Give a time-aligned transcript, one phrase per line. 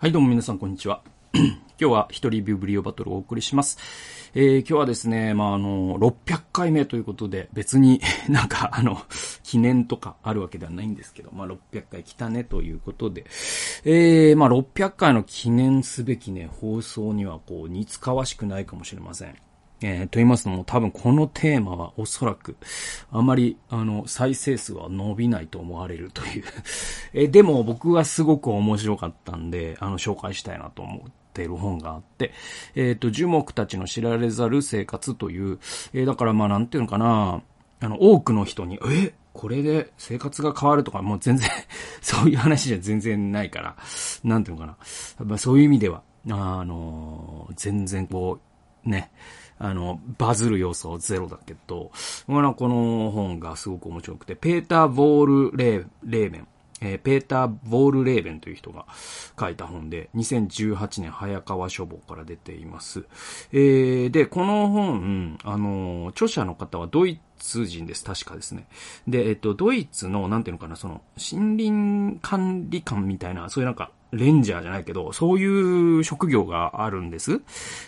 [0.00, 1.02] はい、どうも皆さん、こんにちは。
[1.34, 3.76] 今日は一人ビューブリオバトルをお送りします。
[4.34, 9.02] えー、今日はですね、まあ、あの、600回目ということで、別に なんか、あの、
[9.42, 13.26] 記念とかあるわけではないんですけど、まあ、600回来たねということで、
[13.84, 19.34] えー、まあ、600回の記念すべきね、放送にはこう、似つかわしくないかもしれません。
[19.82, 22.56] えー、と言いますのも多分このテーマはおそらく
[23.10, 26.44] あまりあの再生数は伸びないと思われるという
[27.14, 32.32] え、でも僕はすごく面白かったんであの紹介したいなと思ってる本があって、
[32.74, 35.58] えっ、ー、と、樹木たちの知られざる生活という、
[35.92, 37.42] えー、だからまあなんていうのかな、
[37.80, 41.48] あの、多くの人に、えこれで生活が変わるとか、もう全然
[42.02, 43.76] そういう話じゃ全然ないから、
[44.24, 44.76] なんていうのか
[45.18, 45.24] な。
[45.24, 48.38] まあそういう意味では、あの全然こ
[48.84, 49.10] う、ね、
[49.60, 51.92] あの、バズる要素ゼロだけど、
[52.26, 56.48] この本がすごく面白くて、ペーター・ボールレー・レーベン。
[56.82, 58.86] えー、ペーター・ボール・レーベンという人が
[59.38, 63.04] 書いた本で、2018年早川書房から出ています。
[63.52, 68.66] えー、で、この本、あの、著者の方はドイツ人です、確かですね。
[69.06, 77.40] で、えっと、ドイツの、なんていうのかな、その、森林管理官みたいな、そういうなんか、レンジャーじゃないけど、そういう職業があるんです。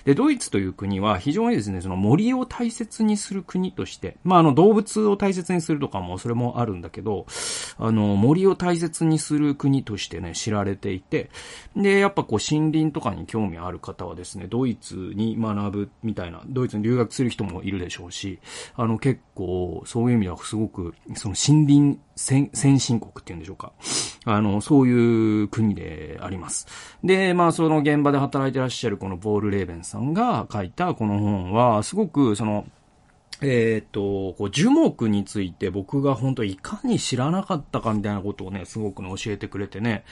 [0.04, 7.26] で、ドイツという国は非常にですね、その森を大切にする国として、まあ、あの、動物を大切にするとかも、それもあるんだけど、
[7.78, 11.30] あの、森を大切にする国としてね、知られていて、
[11.76, 18.38] で、やっぱこう、森林とかに興味ある方はですね、ドイツに学ぶみたいな、ドイツに留学する人もいるでしょうし、
[18.76, 23.72] あの、結構、そういう意味ではすごく、その森林先先進国っていうんでしょうか。
[24.24, 26.66] あの、そういう国であります。
[27.02, 32.66] で、まあ、その現場で働いてらっしゃるこのボール・レーベンさんが書いたこの本は、すごく、その、
[33.40, 40.04] えっ、と、こう、樹木について僕が本当いかに知らなかったかみたいなことをね、すごくね、教えてくれてね、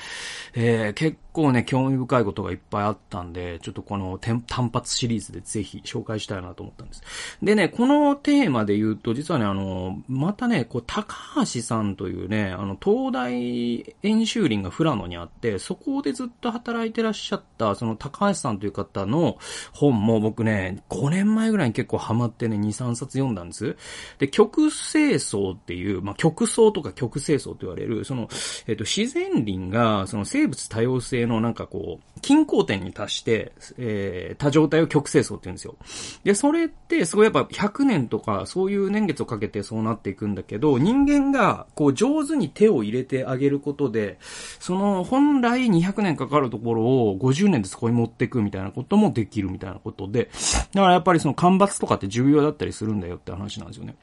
[0.54, 7.02] えー、結構ね、興味深いことがいっぱいあったんで、ちょっとこの単発シリーズでぜひ紹介したいなと思ったんです。
[7.42, 19.38] でね、このテーマで言うと、実はね、あの、またね、こう、高橋さんというね、あの、東大演習林が富良野にあって、そこでずっと働いてらっしゃった、その高橋さんという方の
[19.72, 23.76] 本も僕ね、5年前ぐらいに結構ハマってね、2、3冊読んだんです。
[24.18, 28.28] で、極清掃っていう、まあ、極層とか極清掃と言われる、その、
[28.66, 35.76] えっ、と、自然林が、その生物多様性のなんかこう、均衡点に達して、えー、多状態を極清掃って言うんですよ。
[36.24, 44.18] で、それって、すごいやっぱ100年とか、そういう年月をかけてそうなっていくんだけど、人間が、こう、上手に手を入れてあげることで、
[44.58, 50.30] その、本来200年かかるところを50年でそこに持っていくみたいなこともできるみたいなことで、
[50.74, 53.96] だからやっぱりその干ばつとかって重要だったりするんだよって話なんですよね。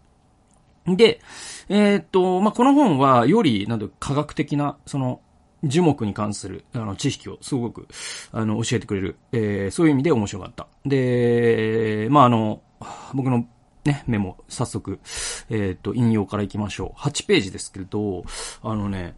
[0.96, 1.20] で、
[1.68, 5.20] えー、っと、まあ、この本は、より、なんて科学的な、その、
[5.64, 7.88] 樹木に関する、あの、知識をすごく、
[8.32, 10.68] あの、教えてくれる、えー、そういう意味で面白かった。
[10.86, 12.62] で、まあ、あの、
[13.14, 13.48] 僕の
[13.88, 15.00] ね、メモ、早速、
[15.50, 17.00] えっ、と、引用からいきましょう。
[17.00, 18.24] 8ページですけれど、
[18.62, 19.16] あのね、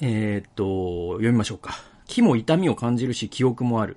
[0.00, 1.74] えっと、読みましょうか。
[2.06, 3.96] 木も痛みを感じるし、記憶もある。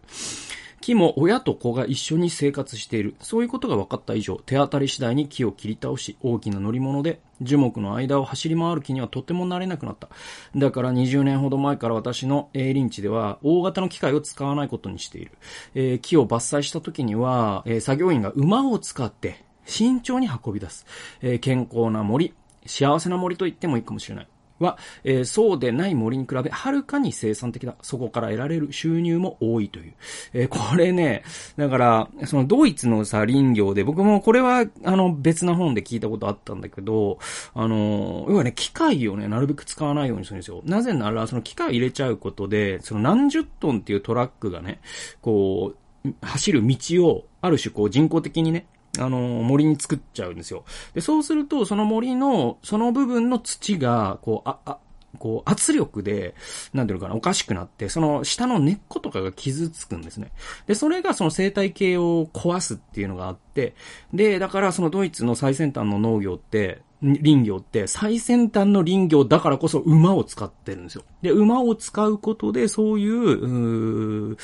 [0.89, 3.13] 木も親と子が一緒に生活している。
[3.21, 10.09] そういうことが分かった以上、手当たり次第に木を切り倒し、大きな乗り物で樹木の間を走り回る木にはとても慣れなくなった。
[10.55, 15.31] だから20年ほど前から私の営林地では大型の機械を使わないことにしている。
[15.75, 20.87] えー、木を伐採した時には、えー、作業員が馬を使って慎重に運び出す。
[21.21, 22.33] えー、健康な森、
[22.65, 24.27] 幸せな森と言ってもいいかもしれない。
[24.59, 27.75] は、えー、そうでない森に比べ、はるかに生産的だ。
[27.81, 29.93] そこから得られる収入も多いという。
[30.33, 31.23] えー、これね、
[31.57, 37.19] だから、そのドイツのさ、林業で、僕もこれは、あの、別な本で聞いたことあったんだけど、
[37.53, 40.61] あの、要はね、機械をね、なるべく使わないようにするんですよ。
[40.65, 44.79] なぜなら、その機械入れちゃうことで、その何十トンっていうトラックがね、
[45.21, 45.79] こう、
[46.21, 48.65] 走る道を、ある種こう人工的にね、
[48.99, 50.63] あの、森に作っちゃうんですよ。
[50.93, 54.77] で、そうすると、その森の、その部分の土が、こう、あ、あ、
[55.17, 56.35] こう、圧力で、
[56.73, 60.31] なんていうのかな、おかしくなって、その下の根っことかが傷つくんですね。
[60.67, 63.75] で、それがその生態系を壊すっていうのがあって、
[64.13, 71.03] で、だからそのドイツの最先端の農業って、林業って最先端の林業だからこそ馬を使ってるんですよ。
[71.21, 74.37] で、馬を使うことでそういう、う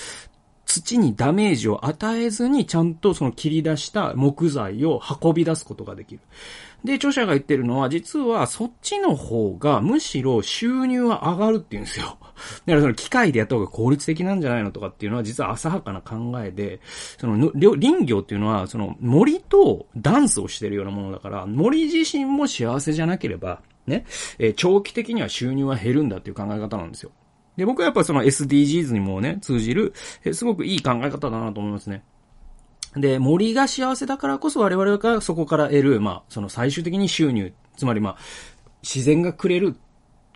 [0.76, 6.22] 土にダメージを与えずにちゃんとその切り出した木材を運び出すことができる。
[6.84, 12.18] で、著者が言ってるのは、実はそっちの方がむしろ収入は上がるって言うんですよ。
[12.66, 16.80] だからその機械でやった方が効率的なんじゃないのとかっていうのは実は浅はかな考えで、
[17.18, 24.06] その林業っていうのはその森とダンスをしてるようなものだから、森自身も幸せじゃなければ、ね、
[24.38, 27.12] えー、長期的には収入は減るんだっていう考え方なんですよ。
[27.58, 29.94] で、僕はやっぱその SDGs にもね、通じる、
[30.34, 32.04] すごくいい考え方だなと思いますね。
[32.96, 38.18] で、森が幸せだからこそ我々がそこから得る、まあ、その最終的に収入、つまりまあ、
[38.82, 39.76] 自然がくれる、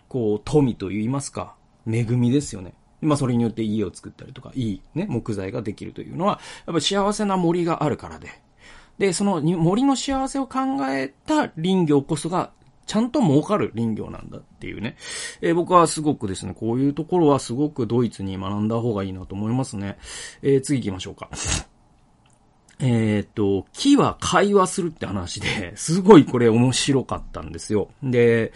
[0.08, 1.56] こう、富と言いますか、
[1.88, 2.74] 恵みですよね。
[3.02, 8.30] まあ、それによって家を作ったりとか、いいね、木材ができるというのは、やっぱ幸せな森があるからで。
[8.98, 12.52] で、その森の幸せを考えた林業こそが、
[12.90, 14.98] ちゃんと儲かる林業なんだっていうね。
[15.42, 20.00] えー、僕はすごくですね、こういうところはすごくドイツに学んだ方がいいなと思いますね。
[20.42, 21.30] えー、次行きましょうか。
[22.82, 27.90] えっ、と、木は会話するって話で、 すごいこれ面白かったんですよ。
[28.02, 28.54] で、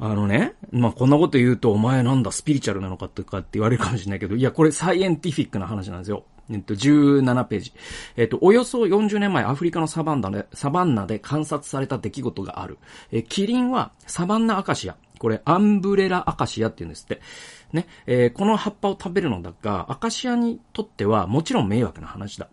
[0.00, 6.24] あのね、まあ、こんなこと言うと、お前なんだ、スピリチュアルなのかってかって言われるかもしれないけど、いや、これサイエンティフィックな話なんですよ。
[6.50, 7.72] えっと、17ページ。
[8.16, 12.78] えっと、およそ40年前、アフリカのサバンナで、サバンナで観察された出来事がある。
[13.12, 14.96] え、キリンはサバンナアカシア。
[15.18, 17.20] これ、アンブレラアカシアって言うんですって。
[17.72, 22.48] ね、えー、この葉っぱを食べるのだが、アカシアにとってはもちろん迷惑な話だ。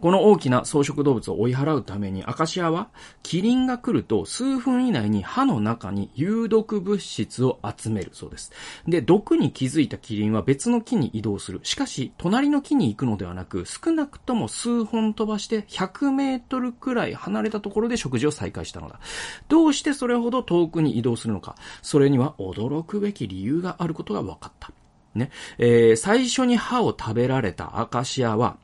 [0.00, 2.88] この大きな草食動物を追い払うためにアカシアは、
[3.22, 8.52] キリンが来ると数分以内に歯の中に有毒物質を集めるそうです。
[8.88, 11.60] で、毒に気づいたキリンは別の木に移動する。
[11.64, 19.00] しかし、隣の木に行くのではなく、少なくとも数本飛ばして100メートルくらい離れたところで食事を再開したのだ。
[19.48, 21.56] どうしてそれほど遠くに移動するのか。
[21.82, 24.72] それには驚くべき理由があることが分かった。
[25.14, 25.30] ね。
[25.58, 28.56] えー、最初に歯を食べられたアカシアは、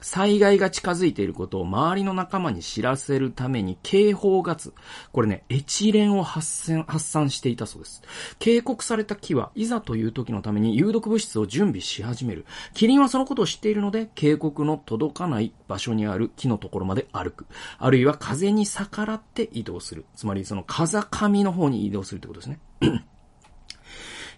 [0.00, 4.72] 災害が近づいていることを周りの仲間に知らせるために警報ガツ。
[5.12, 8.02] これね、エチレンを発散発散していたそうです。
[8.38, 12.46] 警告された木はいざという時のために有毒物質を準備し始める。
[12.74, 17.46] キリンはそのことを知っているので、警告の届かない場所にある木のところまで歩く。
[17.78, 20.04] あるいは風に逆らって移動する。
[20.16, 22.60] つまりその風上の方に移動するってことですね。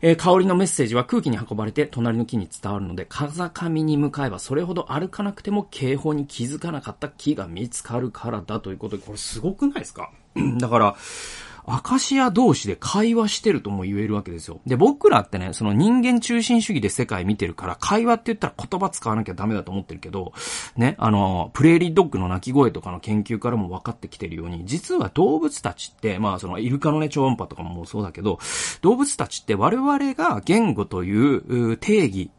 [0.04, 10.10] えー、香りのメッセージは空気に運ばれて隣の木に伝わるので、風上に向かえばそれほど歩かなくても警報に気づかなかった木が見つかるからだということで、これすごくないですか？
[10.58, 10.96] だから、
[11.64, 14.60] アカシア同士で会話してるとも言えるわけですよ。
[14.66, 20.32] で、僕らってね、その人間中心主義で世界見てるから、会話って言ったら言葉使わなきゃダメだと思ってるけど、
[20.76, 28.38] ね、あの、プレーリードッグの鳴き声とかの研究からも分かってきてるように、実は動物たちって、まあそのイルカのね、超音波とかもそうだけど、
[28.80, 32.30] 動物たちって我々が言語という定義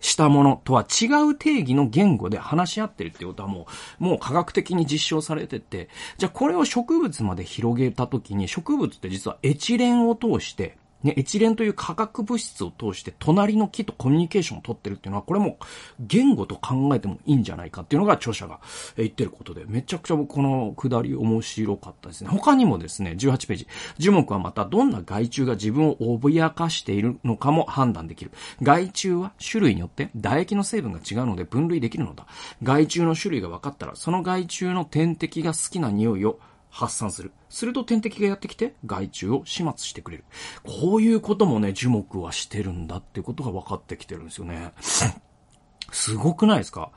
[0.00, 3.66] したものとは違う定義の言語で話し合ってるってことはも
[4.00, 5.88] う、もう科学的に実証されてて、
[6.18, 15.58] じゃあこれを植物まで広げた時に、植物って実はエチレンを通して、ね、エチレンという化学物質を通して隣の木とコミュニケーションを取ってるっていうのは、これも
[15.98, 18.60] 言語と考えてもいいんじゃないかっていうのが著者が
[18.96, 22.28] 言ってることで、めちゃくちゃこのくだり面白かったですね。
[22.30, 23.66] 他にもですね、18ページ。
[23.98, 28.30] 樹木はまたどんな害虫が自分を脅かしているのかも判断できる。
[28.62, 32.26] 害虫は種類によって唾液の成分が違うので分類できるのだ。
[32.62, 36.38] 害虫の種類が分かったら、その害虫の天敵が好きな匂いを
[36.70, 37.32] 発散する。
[37.48, 40.24] すると天敵がやってきて害虫を始末してくれる。
[40.64, 44.72] こういうこともね、樹木はしてるんだってことが分かってきてるんですよね。
[45.92, 46.90] すごくないですか？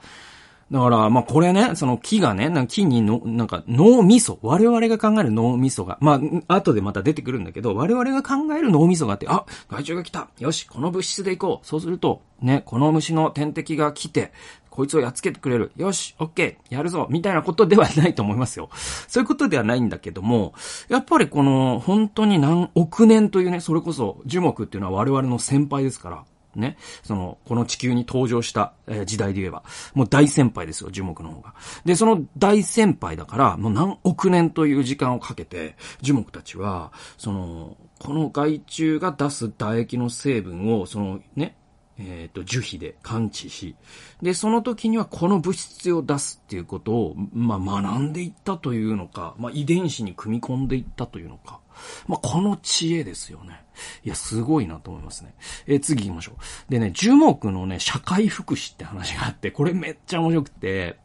[0.71, 14.31] だから、まあ、これね、その木がね、なんか木にの、なんか脳みそ、我々が考える脳みそが、まあ、後でまた出てくるんだけど、我々が考える脳みそがあって、あ、害虫が来たよし、この物質で行こうそうすると、ね、この虫の天敵が来て、
[14.73, 15.71] こいつをやっつけてくれる。
[15.75, 18.69] よし、オッケー、やるぞ、みたいなことではないと思いますよ。
[19.07, 20.55] そういうことではないんだけども、
[20.89, 26.25] やっぱりこの、本当に何億年というね、それこそ樹木っていうのは我々の先輩ですから、
[26.55, 29.61] ね、その、この地球に登場した、え時代で言えば、
[29.93, 31.53] もう大先輩ですよ、樹木の方が。
[31.85, 41.57] で、その大先輩だから、もう何億年という時間をかけて、樹木たちは、その、この害虫が出す唾液の成分を、そのね、
[42.05, 43.75] えっ、ー、と、樹皮で感知し、
[44.21, 51.59] で、その時にはこの物質を出すっていうことを、まあ、学んでいったというのか、まあ、遺伝子に組み込んでいったというのか、
[52.07, 53.63] まあ、この知恵ですよね。
[54.03, 55.33] いや、すごいなと思いますね。
[55.65, 56.71] えー、次行きましょう。
[56.71, 60.97] でね、樹木のね、社会福祉って話があって、これめっちゃ面白くて、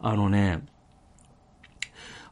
[0.00, 0.62] あのね、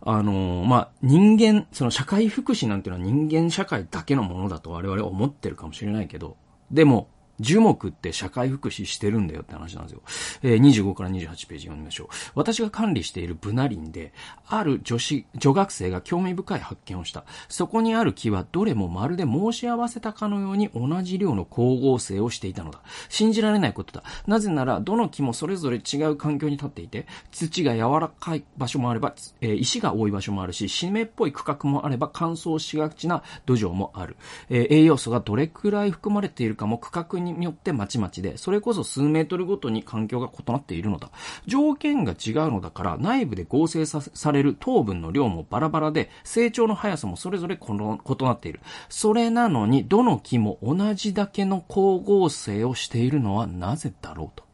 [0.01, 6.37] あの、まあ、人間、その社会福祉なんていうのは人間社会だけのものだと我々は思ってるかもしれないけど、
[6.71, 7.09] でも、
[7.41, 10.03] 樹木って社会福祉してるんだよって話なんですよ。
[10.43, 12.09] えー、25から28ページ読みましょう。
[12.35, 14.13] 私が管理しているブナ林で、
[14.47, 17.25] ある女子、女学生が興味深い発見をした。
[17.49, 22.81] そこにある木はどれもまるで申し合わせたかのように同じ量の光合成をしていたのだ。
[23.09, 24.03] 信じられないことだ。
[24.27, 34.17] なぜなら、どの木もそれぞれ違う環境に立っていて、土が柔らかい場所もあれば、えー、石が多い場所もあるし、湿っぽい区画もあれば乾燥しがちな土壌もある。
[34.49, 41.11] えー、栄養素がどれくらい含まれているかも区画にによってまちまちで、それこそ数メートルごとに環境が異なっているのだ。
[41.47, 48.61] 条件が違うのだから、内部で合成される糖分の量もバラバラで、成長の速さもそれぞれ異なっている。
[48.89, 54.45] それなのに、どの木も同じだけの光合成をしているのはなぜだろうと。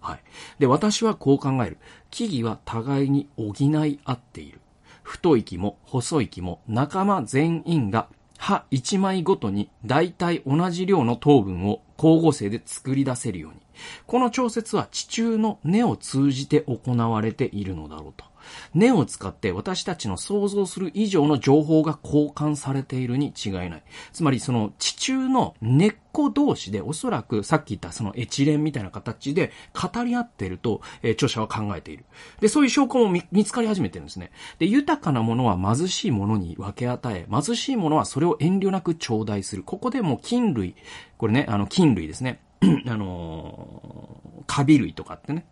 [0.00, 0.20] はい。
[0.58, 1.78] で、私はこう考える。
[2.10, 4.60] 木々は互いに補い合っている。
[5.02, 13.60] 太い木も細い木も仲間全員が葉1枚ごとに大体同じ量の糖分を光合成で作り出せるように。
[14.06, 18.24] この調節は地中の根を通じて行われているのだろうと。
[18.74, 23.82] 根を使って私たちの想像する以上の情報が交換されているに違いない。
[24.12, 32.04] つまりその地中の根っこ同士でおそらくさっき言ったそのエチレンみたいな形で語り合っていると、えー、著者は考えている。
[32.40, 34.30] で、そういう証拠も見つかり始めてるんですね。
[34.58, 39.62] で、豊かなものは貧しいものに分け与え、貧しいものはそれを遠慮なく頂戴する。
[39.62, 40.74] ここでも菌類、
[41.18, 42.40] これね、あの、菌類ですね。
[42.88, 45.46] あのー、カビ類とかってね。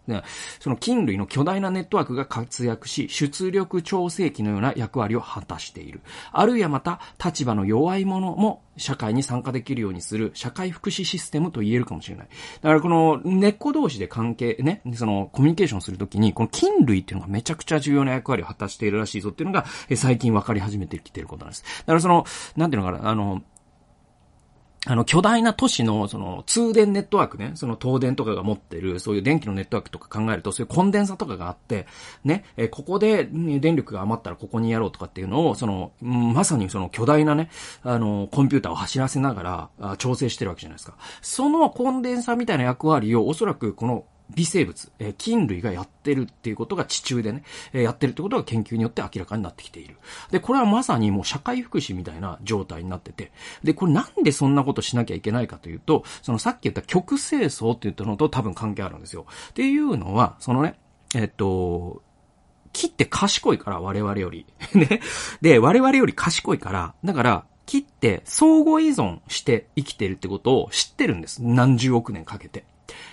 [0.61, 6.01] その菌類の巨大なネットワークが活躍し、出力調整器のような役割を果たしている。
[6.33, 12.29] あるいはまた、立場の弱い者も社会に参加できるようにする社会福祉システムと言えるかもしれない。
[12.61, 21.65] だからこの根っこ同士で関係、ね、そのコミュニケーションするときに、この菌類っていうのがめちゃくちゃ重要な役割を果たしているらしいぞっていうのが、最近分かり始めてきてることなんです。
[21.81, 22.25] だからその、
[22.57, 23.43] なんていうのかな、あの、
[24.87, 31.87] あの、巨大な都市の、その、通電ネットワークね、その東電とかが持ってる、そういう電気のネットワークとか考えると、そういうコンデンサとかがあって、
[32.23, 37.49] ね、えここで、電力が余ったらここにやろうとかっていうのを、その、まさにその巨大なね、
[37.83, 40.97] あの、コンピューターを走らせながら、調整してるわけじゃないですか。
[41.23, 49.97] そのコンデンサみたいな役割を、おそらくこの、微生物、えー、菌類がやってるっていうことが地中でね、えー、やってるってことが研究によって明らかになってきている。
[50.31, 59.27] で、これはまさにもう社会福祉みたいな状態になってて、で、これなんでそんなことしなきゃいけないかというと、そのさっき言った極清層って言ったのと多分関係あるんですよ。
[59.51, 60.79] っていうのは、そのね、
[61.15, 62.03] えっと、
[62.73, 64.47] 木って賢いから、我々より。
[64.75, 65.01] ね。
[65.41, 71.43] で、我々より賢いから、だから、木って相互依存して生きてるってことを知ってるんです。
[71.43, 72.65] 何十億年かけて。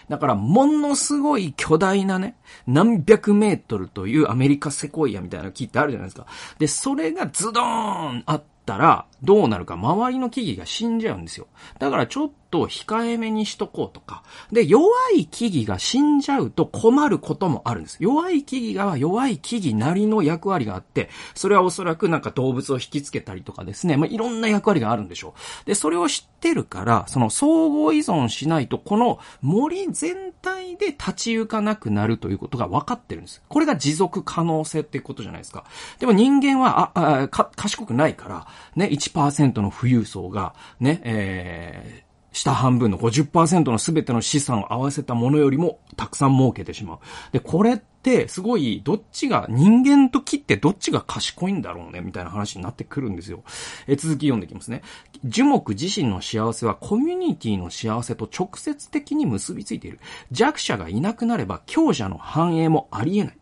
[0.09, 2.35] だから、ものすごい巨大なね、
[2.67, 6.27] 何百メートルというアメリカセコイアみたいな木ってあるじゃないですか。
[6.59, 11.47] で、それがズドーンあったら、どうなるか、周りの木々が死んじゃうんですよ。
[11.79, 14.23] だからちょっと控えめにしとこうとか。
[14.51, 17.97] で、弱い木々が死んじゃうと困ることもあるんです。
[17.99, 25.65] 弱い木々が弱い木々なりの役割があって、それはおそらくなんか動物を引きつけたりとかですね、まあ、いろんな役割があるんでしょう。
[25.65, 33.41] で、それを知ってるから、その相互依存しないと、この森全体で立ち行かなくなるということが分かってるんです。
[33.47, 35.63] これが持続可能性っていうことじゃないですか。
[35.99, 46.99] でも人間は、あ、あ、か、賢くないから、ね、1%の富裕層が、ね、えー、下半分の50%の全ての資産を合わせたものよりもたくさん儲けてしまう。
[47.31, 53.43] で、これってすごいどっちが、人間と木ってどっちが賢いんだろうねみたいな話になってくるんですよ。
[53.87, 54.81] え続き読んでいきますね。
[55.25, 59.99] 樹木自身の幸せはコミュニティの幸せと直接的に結びついている。
[60.31, 63.37] 弱者がいなくなれば強者の繁栄もあり得ない。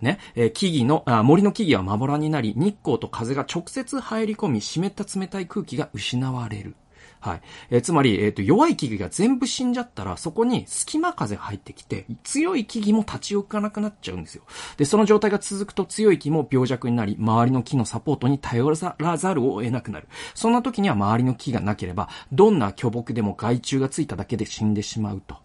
[0.00, 6.76] ね、え、木々のあ、森の木々はまぼらになり、日光と風が直接入り込み、湿った冷たい空気が失われる。
[7.20, 7.40] はい。
[7.70, 14.44] えー、つまり、えっ、ー、と、弱い木々が全部死んじゃったら、そこに隙間風が入ってきて、強い木々も立ち行かなくなっちゃうんですよ。
[14.76, 20.08] で、その状態が続くと強い木も病弱になり、周りの木のサポートに頼らざるを得なくなる。
[20.34, 25.36] そんな時には周りの木がなければ、どんな巨木でも害虫がついただけで死んでしまうと。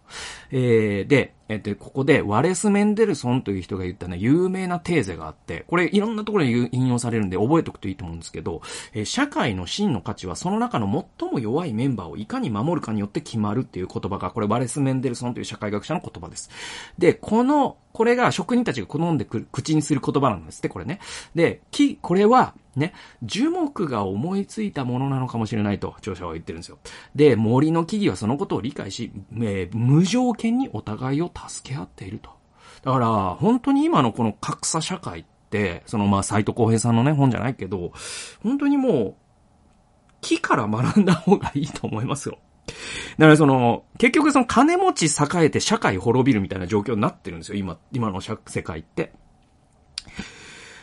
[0.52, 8.62] えー、で、えっと、ここで、ワレス・メンデルソンという人が言ったね、有名なテーゼがあって、これいろんなところに引用されるんで覚えておくといいと思うんですけど、
[8.94, 16.50] えー、社会の真の価値はその中の最も弱いメンバーをいかに守るかによって決まるっていう言葉が、これワレス・メンデルソンという社会学者の言葉です。
[16.98, 21.00] で、この、これが職人たちが好んでくる、口にする言葉なんですって、これね。
[21.36, 26.80] で、き、これは、ね、樹木が思いついたものなのかもしれないと、著者は言ってるんですよ。
[27.16, 32.32] で、森の木々はそのことを理解し、えー、無条件にお互いを助け合っていると。
[32.84, 33.08] だから、
[33.40, 37.94] 本当に今のこの格差社会って、そのまあ、斎藤浩平さんのね、本じゃないけど、
[38.42, 39.16] 本当にもう、
[40.22, 42.40] 木から学んだ方がいいと思いますよ。
[43.18, 49.14] だからその、結局その金持ち栄えて社会滅びるみたいな状況になってるんですよ、今、今の世界って。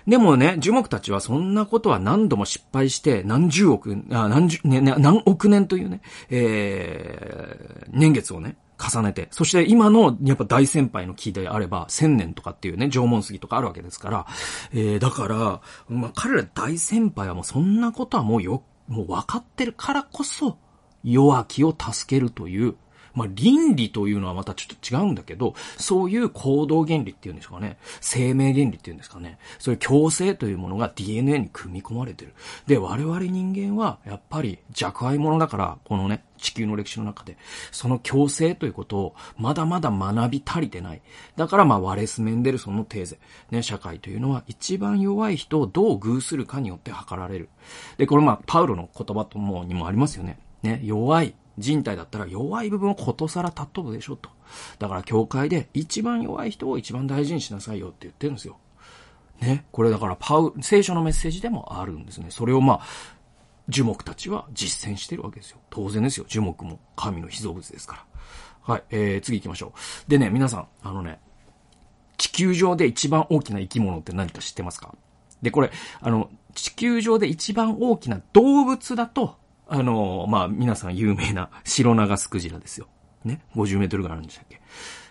[0.07, 14.27] でもね、樹木たちはそんなことは何度も失敗して、何十億、あ何十、ね、何億年というね、えー、年月をね、重ねて、そして今のやっぱ大先輩の木であれば、千年とかっていうね、縄文杉とかあるわけですから、
[14.73, 20.57] えー、だから、まあ、彼ら大先輩はもうそんなことはもうよ、もう分かってるからこそ、
[21.05, 22.77] 弱きを助けるという
[23.15, 32.35] まあ、倫理というのはまたちょっと違うんだけど、そういう行動原理っていうんですかね、生命原理っていうんですかね、そういう強制というものが DNA に組み込まれてる。
[32.67, 37.37] で、我々人間は、やっぱり弱愛者だから、このね、地球の歴史の中で、
[37.71, 41.03] その強制ということをまだまだ学び足りてない。
[41.37, 43.19] だからまあ、ワレス・メンデルソンのテーゼ。
[43.51, 47.49] ね、社会というのは一番弱い人をどう偶するかによって測られる。
[47.99, 50.39] で、これまあ、パウロの言葉ともにもありますよね。
[50.63, 54.31] ね、弱い人体だったら弱い部分をことさら尊ぶでしょと。
[54.79, 58.57] だから教会で一番弱い人を一番大事にしなさいよって言ってるんですよ。
[59.41, 59.67] ね。
[59.71, 62.27] これだからパウ、聖書のメッセージでもあるんですね。
[62.31, 62.81] それをまあ、
[63.69, 65.59] 樹木たちは実践してるわけですよ。
[65.71, 66.27] 当然ですよ。
[66.29, 68.05] 樹木も神の被造物ですか
[68.67, 68.75] ら。
[68.75, 68.85] はい。
[68.91, 69.73] えー、次行きましょ
[70.07, 70.11] う。
[70.11, 71.21] でね、皆さん、あのね、
[72.17, 74.95] 地球上で一番大きな生き物って何か知ってますか？
[75.41, 79.37] で、これ、あの、地球上で一番大きな動物だと、
[79.71, 82.89] あの、まあ、皆さん有名な白長スクジラですよ。
[83.25, 84.61] ね？50メートルぐらいあるんでしたっけ？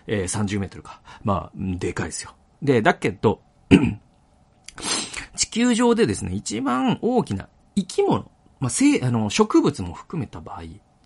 [0.06, 1.00] えー、30メートルか。
[1.24, 2.34] まあ、でかいですよ。
[2.62, 3.40] で、だけど、
[5.36, 10.62] 地球上でですね、一番大きな生き物、まあ、生、あの、植物も含めた場合、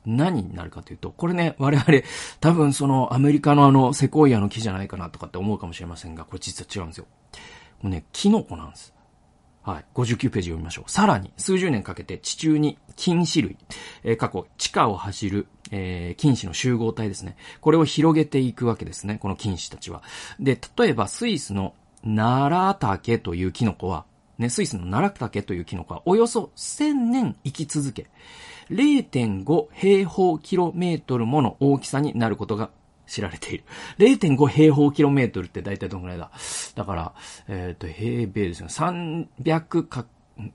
[0.07, 2.03] 何になるかというと、これね、我々、
[2.41, 7.07] 多分そのアメリカのあの、セコイアの木じゃないかなとかって思うかもしれませんが、これ実は違うんですよ。
[7.83, 8.94] もうね、キノコなんです。
[9.65, 9.85] はい。
[9.95, 10.91] 59ページ読みましょう。
[10.91, 13.57] さらに、数十年かけて地中に菌糸類、
[14.03, 17.37] えー、過去、地下を走る、えー、菌糸の集合体ですね。
[17.63, 19.19] これを広げていくわけですね。
[19.21, 20.03] この菌糸たちは。
[20.39, 24.05] で、例えば、スイスのナラタケというキノコは、
[24.37, 28.09] ね、スイスのナラタケというキノコは、およそ1000年生き続け、
[28.69, 32.71] 0.5平方キロメートルもの大きさになることが
[33.07, 33.65] 知られている。
[33.99, 36.31] 0.5平方キロメートルって大体どのぐらいだ？
[36.75, 37.15] だから、
[37.49, 38.69] えっ、ー、と、平米ですよ。
[38.69, 40.07] 300か、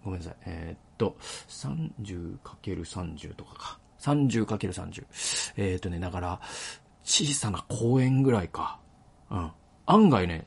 [0.03, 0.36] ごめんなさい。
[0.46, 3.79] えっ、ー、と、30×30 とかか。
[4.00, 5.06] 30×30。
[5.58, 6.39] えっ、ー、とね、だから、
[7.03, 8.79] 小さな公園ぐらいか。
[9.29, 9.51] うん。
[9.85, 10.46] 案外ね、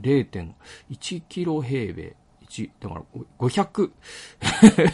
[0.00, 2.16] 0.1キロ平米。
[2.48, 3.02] 1、だから
[3.38, 3.90] 500、
[4.70, 4.86] ごめん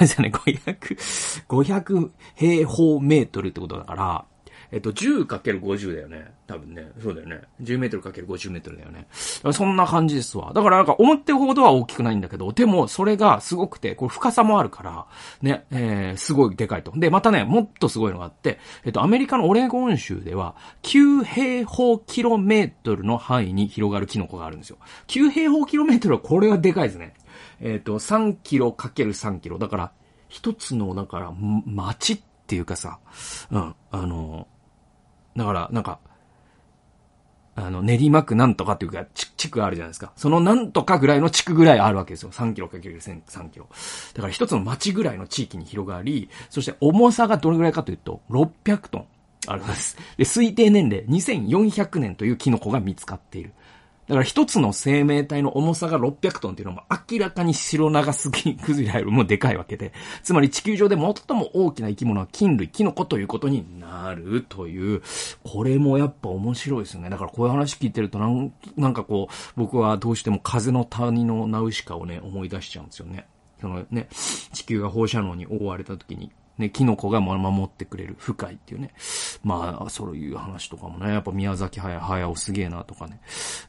[0.00, 4.24] なさいね、500、500平方メートルってことだから、
[4.74, 6.32] えっと、10×50 だよね。
[6.48, 6.90] 多分ね。
[7.00, 7.42] そうだよね。
[7.62, 9.06] 10メートル ×50 メートルだよね。
[9.12, 10.52] そんな感じですわ。
[10.52, 15.06] だからなんか思ってるほどは大きくないんだけど、でもそれがすごくて、これ深さもあるから、
[15.42, 16.90] ね、えー、すごいでかいと。
[16.96, 24.78] で、またね、もっとすごいのがあって、えっと、アメリカのオレゴン州では、9平方キロメートルの範囲に広がるキノコがあるんですよ。
[25.06, 27.14] 9平方キロメートルはこれはでかいですね。
[27.60, 29.58] えっと、3キロ ×3 キロ。
[29.58, 29.92] だから、
[30.28, 31.32] 一つの、だから、
[31.64, 32.98] 町っていうかさ、
[33.52, 34.48] うん、あの、
[35.36, 35.98] だから、なんか、
[37.56, 40.12] あの、練馬区なんとかっていうか、地区あるじゃないですか。
[40.16, 42.32] そのなんとかぐらいの地区ぐらいあるわけですよ。
[42.32, 43.68] 3キロかける3キロ。
[44.14, 49.06] だから一つの町ぐらいの地域に広がり、そして重さがどれぐらいかというと、600トン
[49.46, 49.96] あるんです。
[50.16, 53.52] で、推定年齢2400年というキノコが見つかっている。
[54.06, 65.02] だから一つの生命体の重さが600トンっていうのも明らかに白長すぎクジラよりもでかいわけで、つまり地球上で最も大きな生き物は菌類、キノコということになるという、
[65.42, 67.08] これもやっぱ面白いですよね。
[67.08, 73.26] だからこういう話聞いてるとなん、なんかこう、僕はどうしても風の谷のナウシカをね、思い出しちゃうんですよね。
[73.60, 74.08] そのね、
[74.52, 78.94] 地球が放射能に覆われた時に、ね、キノコが守ってくれる深いっていうね。
[79.42, 83.20] まあ、そういう話とかもね、やっぱ宮崎駿すげえなとかね。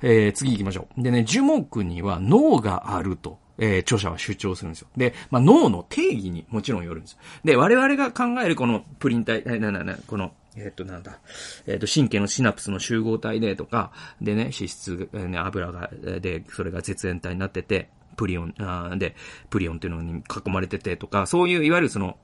[0.02, 1.02] えー、次行きましょう。
[1.02, 3.44] でね、樹木には脳があると。
[3.58, 4.90] えー、著者は主張するんですよ。
[4.98, 7.20] で、まあ、脳の定義にもちろんよるんですよ。
[7.46, 11.20] で、我々が考えるこのプリン体、えな、な、な、この、えっ、と、なんだ、
[11.68, 19.16] えっ、と、神経のシナプスの集合体でとか、でね、脂質、えー、ね、油が、で、それが絶縁体になってて、プリオン、あで、
[19.50, 22.18] プリオンっていうのに囲まれててとか、そういう、いわゆるその、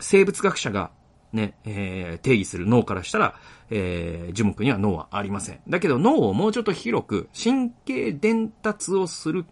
[0.00, 0.90] 生物学者が
[1.32, 3.34] ね、えー、定義する脳からしたら、
[3.70, 5.60] えー、樹木には脳はありません。
[5.68, 9.44] だけど脳をもうちょっと広く神経伝達をする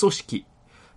[0.00, 0.46] 組織、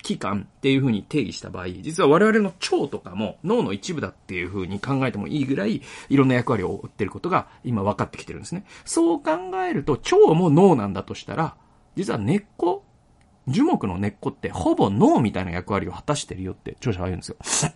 [0.04, 8.66] 器官っていう風に定義した場合、実は我々の腸とかも脳の一部だっていう風に考えてもいいぐらい、いろんな役割を負ってることが今分かってきてるんですね。
[8.86, 9.32] そう考
[9.68, 11.56] えると、腸も脳なんだとしたら、
[11.96, 12.84] 実は根っこ、
[13.48, 17.72] 樹木の根っこってほぼ脳みたいな役割を果たしてるよって著者は言うんですよ。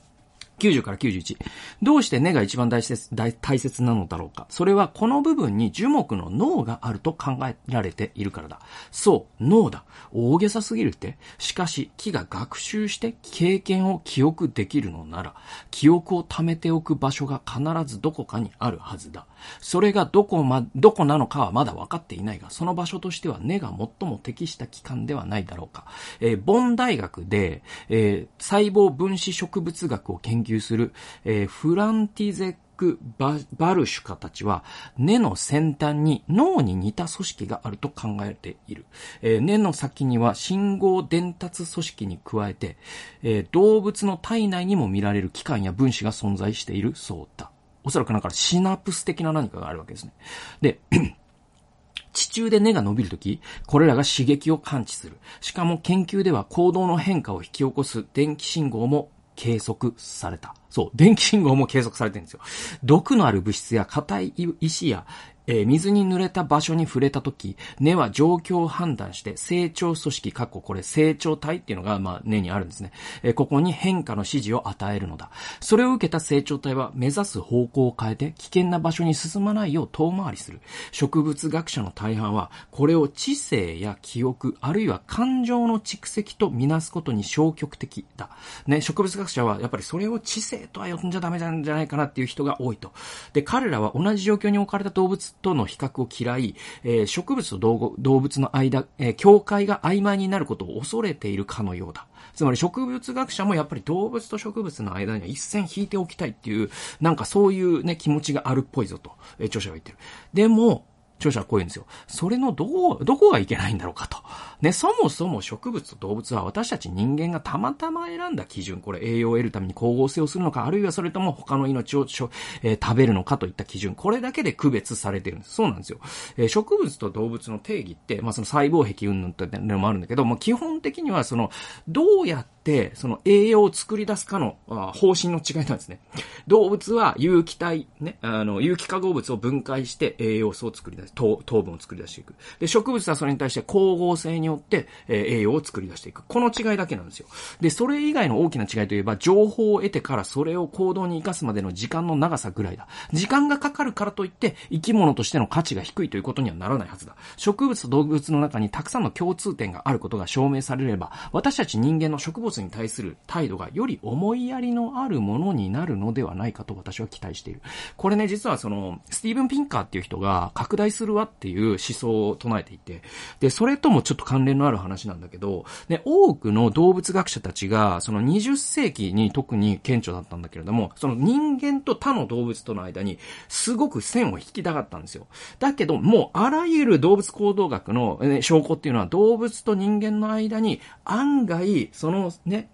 [0.59, 1.37] 90から91。
[1.81, 4.45] どうして根が一番大切大大切なのだろうか。
[4.49, 8.59] それはこの部分に樹木の脳があると考えられているからだ。
[8.91, 9.83] そう、脳だ。
[10.11, 11.17] 大げさすぎるって。
[11.37, 15.35] しかし、木が学習して経験を記憶できるのなら、
[15.71, 19.25] 記憶を貯めておく場所が必ずどこかにあるはずだ。
[19.59, 25.85] それがどこま、どこなのかはまだ分かっていないが、その場所としては根が最も適した器官ではないだろうか。
[26.19, 30.93] えー、ボン大学で、えー、細胞分子植物学を研究する、
[31.25, 34.63] えー、フランティゼック・ババルシュカたちは、
[34.97, 38.85] 根の先端に脳に似た組織があると考えている。
[39.21, 42.77] えー、根の先には信号伝達組織に加えて、
[43.21, 47.48] えー、動物の体内にも見られる器官や分子が存在しているそうだ。
[47.89, 50.13] おそらくなんかシナプス的な何かがあるわけですね。
[50.61, 50.79] で、
[52.13, 55.17] 地中で根が伸びるとき、これらが刺激を感知する。
[55.41, 60.53] しかも研究では行動の変化を引き起こす電気信号も計測された。
[60.69, 62.41] そう、電気信号も計測されてるんですよ。
[62.83, 65.07] 毒のある物質や硬い石や
[65.49, 72.91] えー、水に濡れた場所に触れたとき、根は状況を判断して成長組織、かっここれ成長体っていうのが、まあ、根にあるんですね。
[73.23, 75.31] えー、ここに変化の指示を与えるのだ。
[75.59, 80.61] それを受けた成長体は目指す方向を変えて危険な場所に進まないよう遠回りする。
[80.91, 88.29] 植物学者の大半は、これを知性や記憶、あるいは感情の蓄積とみなすことに消極的だ。
[88.67, 92.91] ね、植物学者はやっぱりそれを知性とは呼んじゃダメなんじゃないかなっていう人が多いと。
[93.33, 102.07] で、彼らは同じ状況に置かれた動物との比較を嫌い、えー、植物と動物の間、えー、境界が曖昧になることを恐れているかのようだ。
[102.33, 106.69] つまり植物学者もやっぱり動物と植物の間には一線引いておきたいっていう、
[107.01, 109.97] なんかそういうね、気持ちがあるっぽいぞと、えー、著者は言ってる。
[110.33, 110.85] でも、
[111.19, 111.85] 著者はこう言うんですよ。
[112.07, 114.17] それのどこ、どこがいけないんだろうかと。
[114.61, 122.29] ね、そもそも植物と動物は私たち人間がたまたま選んだ基準、これ栄養を得るために光合成をするのか、あるいはそれとも他の命をしょ、
[122.63, 125.55] えー、食べるのかといった基準、これだけで区別されてるんです。
[125.55, 125.99] そうなんですよ。
[126.37, 131.51] えー、植物と動物の定義って、まあその細胞壁云々ってのもあるんだけど、も基本的にはその、
[131.87, 132.58] どうやって、
[132.93, 135.99] その栄養を作り出すかの方針の違いなんですね。
[136.47, 142.33] 動物は有機体、ね、あの、有機化合物を分解して栄養素を作り出す、糖分を作り出していく。
[142.59, 146.23] で、植物はそれに対して光合成によって、え、栄養を作り出していく。
[146.27, 147.27] この違いだけなんですよ。
[147.61, 152.87] で、それ以外の大きな違いといえば、情報を得てからそれを行動に活かすまでの時間の長さぐらいだ。
[153.13, 157.15] 時間がかかるからといって、生き物としての価値が低いということにはならないはずだ。
[157.37, 167.61] 植物と動物の中にたくさんの共通点があることが証明されれば、私たち人間の植物に対する態度がより思いやりのあるものになるのではないかと私は期待している。
[167.97, 173.01] これね、実はその、スティーブン・ピンカーっていう人が拡大するわっていう思想を唱えていて、
[173.39, 185.27] で、それともちょっと関連のある話なんだけど、ね、多くの動物学者たちが、その20世紀に特に顕著だったんだけれども、その人間と他の動物との間に、すごく線を引きたかったんですよ。
[185.59, 192.69] だけど、もうあらゆる動物行動学の、ね、証拠っていうのは動物と人間の間に案外、そのね、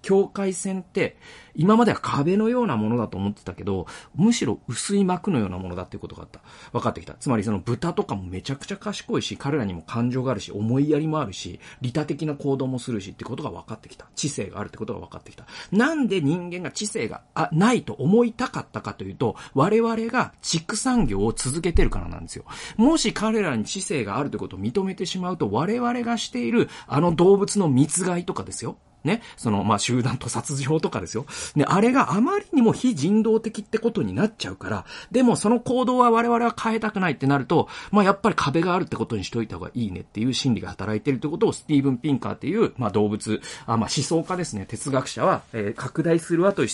[0.00, 1.16] 境界線って、
[1.54, 6.40] 今までは壁のようなものだと思ってたけど、むしろ薄い膜のようなものだっていうことがあった。
[6.72, 7.14] 分かってきた。
[7.14, 14.06] つまりその豚とかもめちゃくちゃ賢いし、彼らにも感情があるし、思いやりもあるし、利他的な行動もするしってことが分かってきた。
[14.14, 15.46] 知性があるってことが分かってきた。
[15.72, 22.44] なんで人間が知性があないと思いたかったかというと、我々が畜産業を続けてるからなんですよ。
[22.76, 28.78] もし彼らに知性があるということを認めてしまうと、我々がしているあの動物の密害とかですよ。
[29.08, 31.26] ね、その、まあ、集団と殺人とかですよ。
[31.56, 46.68] ね、あれがあまりにも非人道的ってことになっちゃうから、でもその行動は我々は変えたくないってなると、まあ、やっぱり壁があるってことにしといた方がいいねっていう心理が働いてるということをスティーブン・ピンカーっていう、まあ、動物、あまあ、思想家ですね、哲学者は、えー、拡大するわという、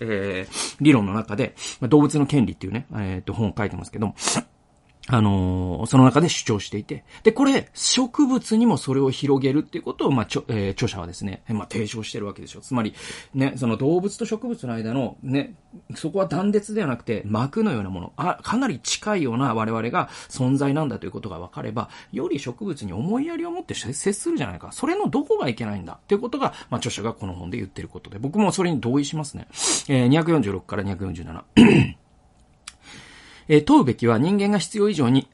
[0.00, 4.14] えー、理論の中で、まあ、動物の権利っていうね、えー、っと、本を書いてますけども、
[5.06, 7.04] あの、その中で主張していて。
[7.24, 12.60] で、これ、植物にもそれを広げるっていうことを、まあ、ちょ、えー、著者はですね、まあ、提唱してるわけでしょ。
[12.60, 12.94] つまり、
[13.34, 15.56] ね、その動物と植物の間の、ね、
[15.94, 24.70] そこは断絶ではなくて、膜のようなもの、あ、かなり近いような我々が存在なんだということが分かれば、より植物に思いやりを持って接するじゃないか。
[24.72, 25.94] それのどこがいけないんだ？
[25.94, 29.48] っていうことが、まあ、著者がこの本で言ってることで、僕もそれに同意しますね。
[29.88, 31.94] えー、246から247。
[33.48, 35.28] え、問うべきは人間が必要以上に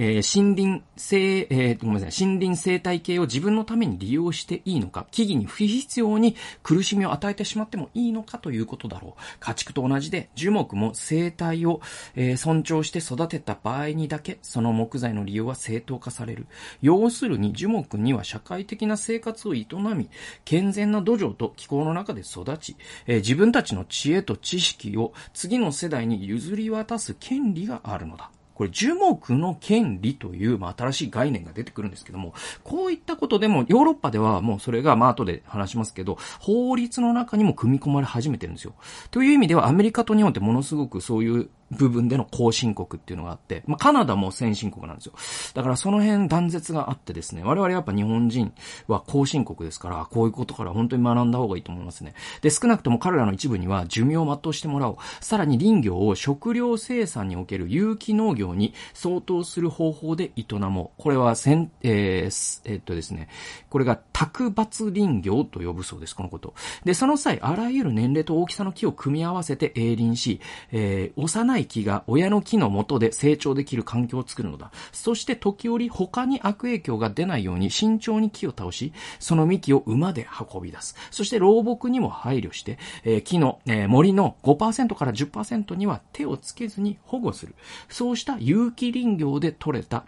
[0.00, 9.20] えー、森林生、えー、ごめんなさい、森林生態系を自分のために利用していいのか、木々に不必要に苦しみを与えてしまってもいいのかということだろう。
[9.40, 11.80] 家畜と同じで、樹木も生態を、
[12.14, 16.46] えー、尊重して育てた場合にだけ、その木材の利用は正当化される。
[16.80, 20.08] 要するに、樹木には社会的な生活を営み、
[20.44, 22.76] 健全な土壌と気候の中で育ち、
[23.08, 28.30] えー、自分たちの知恵と知識を次の世代に譲り渡す権利があるのだ。
[28.58, 38.74] これ樹木の権利という、まあ、新しい概念が出てくるんですけども、こういったことでも、ヨーロッパではもうそれが、まあ、後で話しますけど、法律の中にも組み込まれ始めてるんですよ。
[39.12, 45.12] という意味では、アメリカと日本ってものすごくそういう部分での後進国っていうのがあって、まあ、カナダも先進国なんですよ。
[45.54, 48.52] だからその辺断絶があってですね、我々やっぱ日本人
[48.86, 52.14] は後進国ですから、こういうことから本当に学んだ方がいいと思いますね。
[52.40, 54.96] で、少なくとも彼らの一部には寿命を全うしてもらおう。
[55.20, 61.02] さらに林業を食料生産における有機農業に相当する方法で営もう。
[61.02, 63.28] これはせん、えー、えー、っとですね、
[63.68, 66.54] これが卓抜林業と呼ぶそうです、このこと。
[66.84, 70.40] で、その際、あらゆる年齢と大きさの木を組み合わせて営林し、
[70.72, 74.70] えー、幼い木が親の木の元で成長できる環境を作るのだ。
[74.92, 80.96] そして時折他に悪影響が出ないように慎重に木を倒し、その幹を馬で運び出す。
[81.10, 87.54] そして老木にも配慮して、えー、木の、えー、森の5%から10%には手をつけずに保護する。
[87.88, 90.04] そうした有機林業で採れた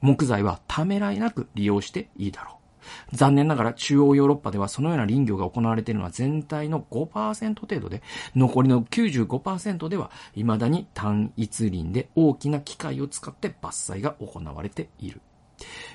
[0.00, 2.63] 木材はためらいなく利用していいだろう。
[3.12, 8.02] 残念ながら中央ヨーロッパではそのような林業が行われているのは全体の5%程度で、
[8.34, 15.20] 残りの95%では未だに単一林で大きな機械を使って伐採が行われている。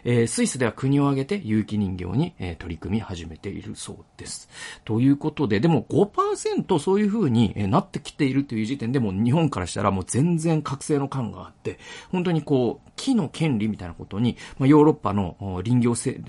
[0.04, 4.50] えー、スイスでは国を挙げて有機人形に、えー、取り組み始めているそうです。
[4.86, 11.80] ということで、でも5%そういう風に、えー、なってきているという時点でも日本からしたらもう全然覚醒の感があって、
[12.12, 16.20] 本当にこう、木の権利みたいなことに、まあ、ヨーロッパの林業せ、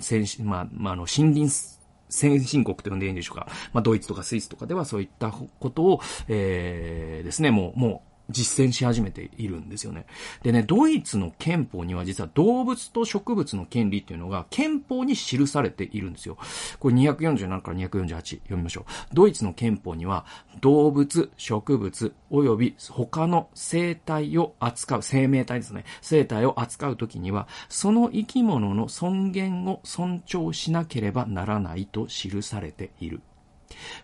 [0.43, 3.47] まあ、まあ、あの、森林先進国と呼んでいいんでしょうか。
[3.73, 10.07] まあ、ドイツとかスイスとかではそういったことを、えー、ですね、もう、もう、実践し始めているんですよね。
[10.43, 16.37] でね、ドイツの憲法には実は動物と植物の権利っていうのが憲法に記されているんですよ。
[16.79, 18.85] これ247から248読みましょう。
[19.13, 20.25] ドイツの憲法には
[20.61, 25.85] 動物、植物、及び他の生態を扱う、生命体ですね。
[26.01, 33.21] 生態を扱うときには、その生き物の尊厳を尊重しなければならないと記されている。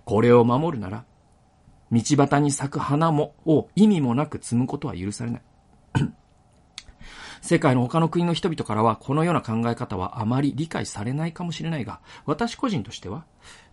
[0.05, 1.05] これを守るなら、
[1.93, 5.43] 道端に咲く花も、を意味もなく摘むことは許されない。
[7.43, 13.25] 世界の他の国の人々からはこのような考え方はあまり理解されないかもしれないが、私個人としては、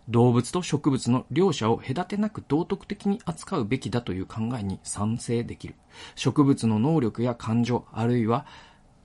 [0.08, 5.74] 動物と植物の両者を隔てなく道徳的に扱うべきだという考えに賛成できる。
[6.14, 8.46] 植物の能力や感情、あるいは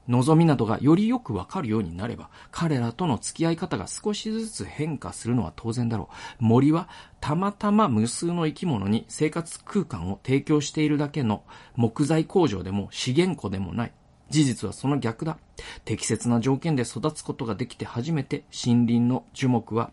[0.10, 6.10] 望みなどがよりよくわかるようになれば、彼らとの付き合い方が少しずつ変化するのは当然だろ
[6.42, 6.44] う。
[6.44, 6.90] 森は
[7.22, 11.44] たまたま無数の生き物に生活空間を提供しているだけの
[11.76, 13.94] 木材工場でも資源庫でもない。
[14.30, 15.38] 事実はその逆だ。
[15.86, 19.92] 適切な条件で育つことができて初めて森林の樹木は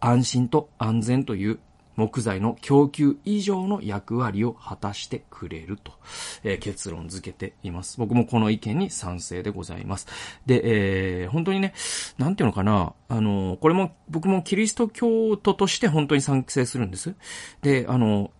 [0.00, 1.58] 安心と安全という
[1.98, 5.92] 木材の供給以上の役割を果たしてくれると、
[6.44, 7.98] えー、結論付けています。
[7.98, 10.06] 僕もこの意見に賛成でございます。
[10.46, 11.74] で、えー、本当にね、
[12.16, 17.16] なんていうのかな、あの、これも僕もキリスト教徒として本当に賛成するんです。
[17.62, 18.30] で、あの、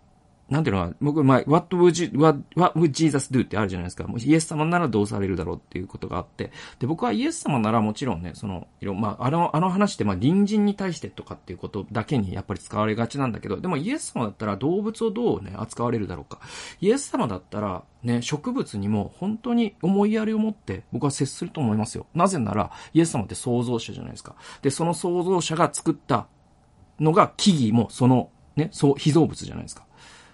[0.49, 4.07] なんていうのは、僕、まあ、what would, you, what, what would Jesus do ってあるじゃないですか。
[4.07, 6.51] もうイエス様ならどうされるだろうっていうことがあって。
[6.79, 16.39] で、僕はイエス様ならもちろんね、その、いろ、まあ、あの、あの話って、まあ、隣人に対してとかっていうことだけにやっぱり使われがちなんだけど、でもイエス様だったら動物をどうね、扱われるだろうか。
[16.81, 22.07] イエス様だったら、ね、植物にも本当に思いやりを持って僕は接すると思いますよ。
[22.15, 24.35] なぜなら、イエス様って創造者じゃないですか。
[24.61, 26.27] で、その創造者が作った
[26.99, 29.85] のが木々もその、ね、そう、被造物じゃないですか。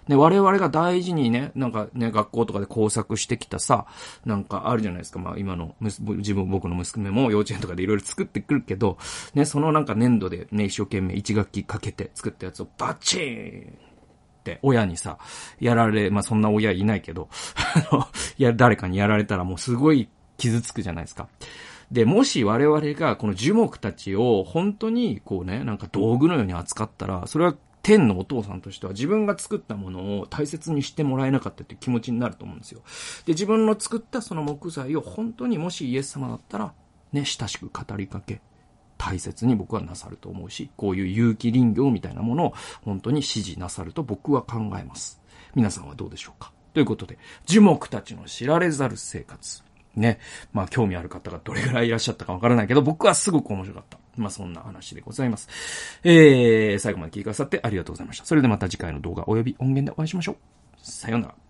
[0.08, 3.86] ね、我々が大事にね、なんかね、学校とかで工作してきたさ、
[4.24, 5.18] なんかあるじゃないですか。
[5.18, 8.98] まあ今の、自分、僕の娘も幼稚園とかでいろいろ作ってくるけど、
[9.34, 15.18] ね、そのなんか粘土でね、一生懸命一学期かけて作ったやつをバチーンって親にさ、
[15.60, 17.28] やられ、まあそんな親いないけど、
[17.90, 18.06] あの、
[18.38, 21.28] や、誰かにやられたらもうすごい傷つくじゃないですか。
[21.90, 27.54] で、もし我々がこの樹木たちを本当にこうね、なんか道具のように扱ったら、それは
[27.86, 32.80] 天のお父さんとしては自分が作ったものを大切にしてもらえなかったっていう気持ちになると思うんですよ。
[33.26, 36.74] で、自分の作ったその木材を本当にもしイエス様だったら、
[37.12, 38.40] ね、親しく語りかけ、
[38.98, 45.22] 大切に僕はなさると思うし、こういう有機林業みたいなものを本当に支持なさると僕は考えます。
[45.54, 46.50] 皆さんはどうでしょうか？
[46.74, 49.62] ということで、樹木たちの知られざる生活。
[49.94, 50.18] ね。
[50.52, 53.98] まあ、興味ある方がどれぐらいいらっしゃったかわからないけど、僕はすごく面白かった。
[54.16, 55.48] まあ、そんな話でございます。
[56.04, 58.24] えー、最後まで聞いてくださってありがとうございました。
[58.24, 60.36] それではまた次回の動画及び音源でお会いしましょう。
[60.82, 61.45] さようなら。